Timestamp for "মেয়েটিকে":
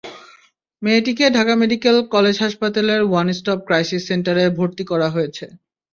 0.81-1.25